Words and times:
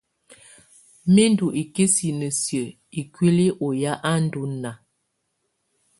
Mɛ̀ 1.13 1.27
ndù 1.31 1.45
ikisinǝ 1.61 2.27
siǝ́ 2.41 2.73
ikuili 2.99 3.47
ɔ 3.65 3.67
ya 3.81 3.93
á 4.09 4.13
ndù 4.23 4.41
naa. 4.61 4.77